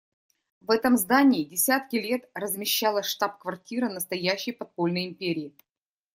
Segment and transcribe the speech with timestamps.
[0.61, 5.55] В этом здании десятки лет размещалась штаб-квартира настоящей подпольной империи.